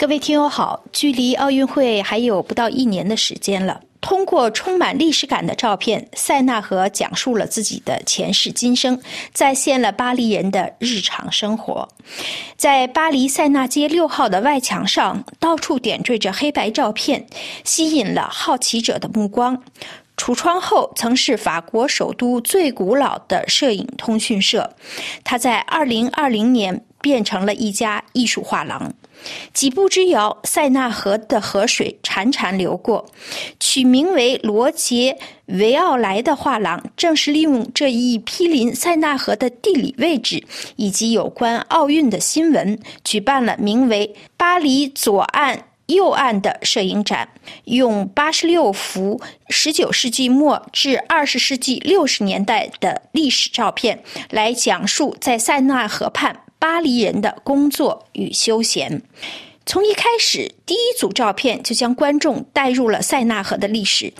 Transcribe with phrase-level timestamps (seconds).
[0.00, 3.82] 各位听友好，距离奥运会还有不到一年的时间了。
[4.00, 8.98] 通过充满历史感的照片，塞纳河讲述了自己的前世今生，
[9.34, 11.86] 再现了巴黎人的日常生活。
[12.56, 17.26] 在巴黎塞纳街六号的外墙上，到处点缀着黑白照片，
[17.62, 19.62] 吸引了好奇者的目光。
[20.16, 24.74] 橱窗后曾是法国首都最古老的摄影通讯社，
[25.22, 28.94] 它在2020年变成了一家艺术画廊。
[29.52, 33.06] 几步之遥，塞纳河的河水潺潺流过。
[33.58, 35.16] 取名为罗杰·
[35.58, 40.44] 维奥莱的画廊，正是利用这一毗邻塞纳河的地理位置
[40.76, 47.28] 以及有关奥运的新闻，举办了名为“巴黎左岸右岸”的摄影展，
[47.64, 56.44] 用八十六幅十九世纪末至二十世纪六十年代的历史照片，来讲述在塞纳河畔。
[56.60, 59.02] 巴黎人的工作与休闲，
[59.64, 64.12] 从一开始，第一组照片就将观众带入了塞纳河的历史，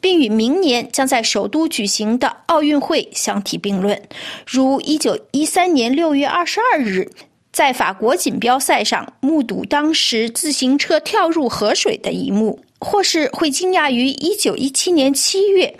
[0.00, 4.00] 并与明年将在首都举行的奥运会相提并论。
[4.46, 7.10] 如一九一三年六月二十二日，
[7.52, 15.76] 在法国锦标赛上目睹当时自行车跳入河水的一幕，或是会惊讶于一九一七年七月。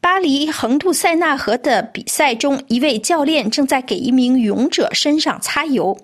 [0.00, 5.98] 巴黎横渡塞纳河的比赛中，一位教练正在给一名勇者身上擦油。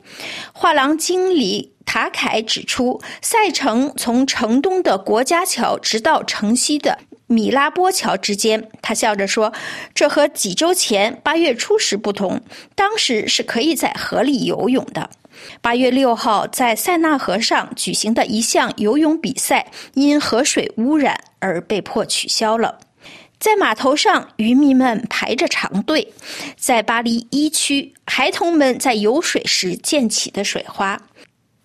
[0.53, 8.69] 画廊经理塔凯指出，赛程从城东的国家桥直到城西的米拉波桥之间。
[8.83, 9.53] 他笑着说
[9.95, 12.41] ：“这和几周前八月初时不同，
[12.75, 15.09] 当时是可以在河里游泳的。”
[15.63, 22.79] 八月六号，在塞纳河上举行的一项游泳比赛因河水污染而被迫取消了。
[23.45, 26.15] 在码头上，渔民们排着长队。
[26.57, 30.99] 在巴黎一区，孩童们在游水时溅起的水花。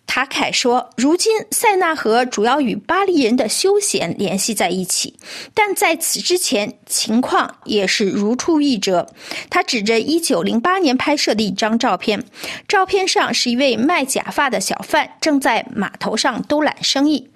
[0.06, 5.18] 塔凯说：“如今，塞纳河主要与巴黎人的休闲联系在一起，
[5.54, 9.08] 但在此之前，情况也是如出一辙。”
[9.50, 12.22] 他指着1908年拍摄的一张照片，
[12.68, 17.30] 照片上是一位卖假发的小贩正在码头上兜揽生意。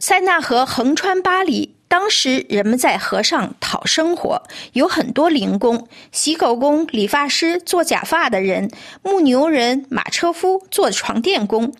[0.00, 1.75] 塞纳河横穿巴黎。
[1.98, 4.42] 当时人们在河上讨生活，
[4.74, 8.70] 有很多零工：洗狗工、理发师、做假发的人、
[9.02, 11.72] 牧牛人、马车夫、做床垫工。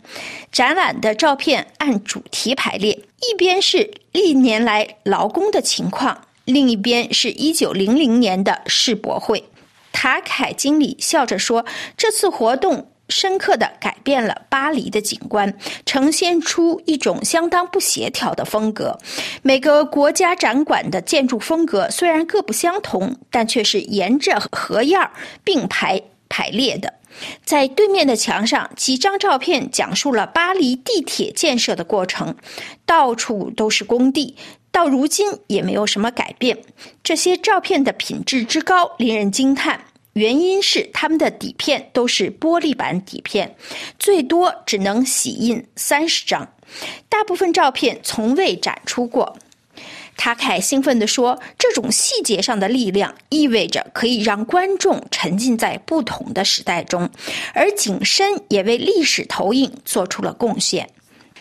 [0.50, 9.44] 展览的照片按主题排列，一边是历年来劳工的情况，另一边是一九零零年的世博会。
[9.92, 18.98] 塔凯经理笑着说：“这次活动。”深刻地改变了巴黎的景观，呈现出一种相当不协调的风格。
[19.42, 25.10] 每个国家展馆的建筑风格虽然各不相同，但却是沿着河样
[25.44, 26.92] 并排排列的。
[27.44, 32.36] 在对面的墙上，几张照片讲述了巴黎地铁建设的过程，
[32.84, 34.36] 到处都是工地，
[34.70, 36.58] 到如今也没有什么改变。
[37.02, 39.80] 这些照片的品质之高，令人惊叹。
[40.16, 43.54] 原因是他们的底片都是玻璃板底片，
[43.98, 46.54] 最多只能洗印三十张，
[47.10, 49.36] 大部分照片从未展出过。
[50.16, 57.10] 塔凯兴奋地说：“这种细节上的力量意味着可以让观众沉浸在不同的时代中，
[57.52, 60.88] 而景深也为历史投影做出了贡献。”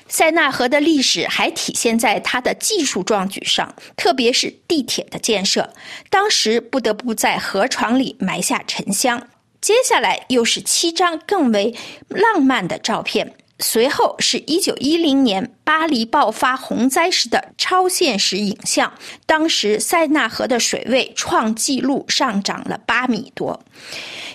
[0.08, 5.74] 塞纳河的历史还体现在它的技术壮举上，特别是地铁的建设。
[6.10, 9.28] 当时不得不在河床里埋下沉香。
[9.62, 11.76] 接下来又是七张更为
[12.08, 13.34] 浪漫的照片。
[13.60, 18.94] 随后是一九一零年巴黎爆发洪灾时的超现实影像。
[19.26, 23.64] 当时塞纳河的水位创纪录上涨了八米多。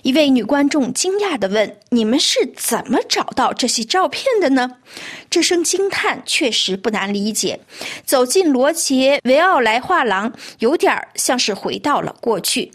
[0.03, 4.79] 一位女观众惊讶地问：“你们是怎么找到这些照片的呢？”
[5.29, 7.61] 这声惊叹确实不难理解。
[8.07, 12.73] 走进罗杰·维奥莱画廊，有点像是回到了过去。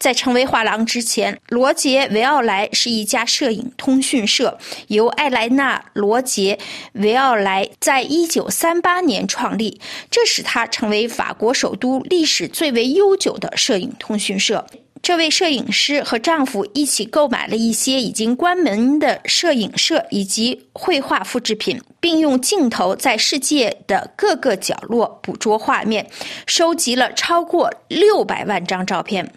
[0.00, 4.58] 在成为画廊之前，罗杰·维奥莱是一家摄影通讯社，
[4.88, 6.58] 由艾莱娜·罗杰·
[7.02, 9.78] 维奥莱在一九三八年创立，
[10.10, 14.66] 这使他成为法国首都历史最为悠久的摄影通讯社。
[15.02, 26.10] 这位摄影师和丈夫一起购买了一些已经关门的摄影社以及绘画复制品，并用镜头在世界的各个角落捕捉画面，
[26.46, 29.32] 收集了超过六百万张照片。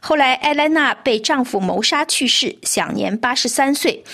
[0.00, 4.04] 后来，艾莱娜被丈夫谋杀去世，享年八十三岁，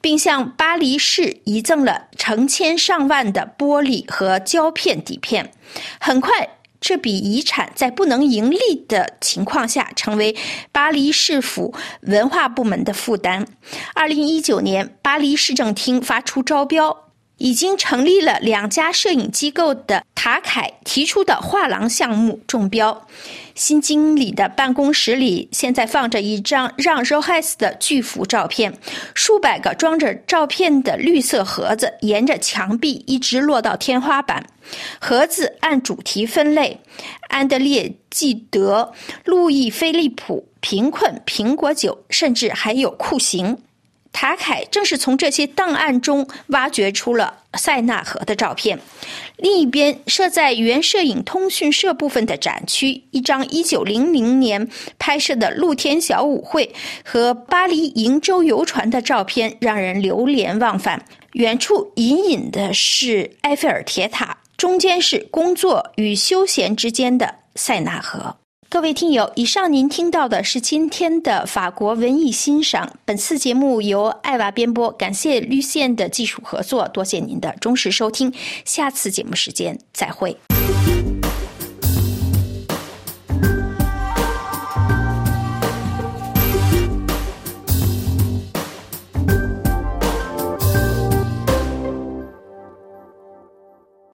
[0.00, 5.52] 并向巴黎市遗赠了成千上万的玻璃和胶片底片。
[6.00, 6.48] 很快。
[6.80, 10.36] 这笔遗产在不能盈利的情况下，成为
[10.70, 13.46] 巴黎市府文化部门的负担。
[13.94, 17.03] 二零一九年，巴黎市政厅发出招标，
[17.44, 23.06] 已经成立了两家摄影机构的塔凯提出的画廊项目中标。
[23.54, 28.72] 新经理的办公室里现在放着一张让 Rojas 的巨幅照片，
[29.14, 34.46] 数百个装着照片的绿色盒子沿着墙壁一直落到天花板。
[34.98, 36.80] 盒子按主题分类：
[37.28, 38.94] 安德烈·纪德、
[39.26, 43.58] 路易·菲利普、贫困、苹果酒，甚至还有酷刑。
[44.14, 48.78] 塔凯正是从这些档案中挖掘出了塞纳河的照片。
[49.36, 56.72] 另一边，设在原摄影通讯社部分的展区，一张1900年拍摄的露天小舞会
[57.04, 61.04] 和巴黎瀛洲游船的照片让人流连忘返。
[61.32, 68.36] 远处隐隐的是埃菲尔铁塔，中间是工作与休闲之间的塞纳河。
[68.74, 72.98] 各位听友，以上您听到的是今天的法国文艺欣赏。
[73.04, 78.34] 本次节目由艾娃编播，感谢绿线的技术合作，多谢您的忠实收听。
[78.64, 80.36] 下次节目时间再会。